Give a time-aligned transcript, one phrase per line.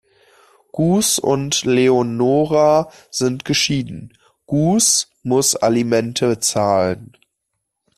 [0.71, 7.15] Gus und Leonora sind geschieden, Gus muss Alimente zahlen.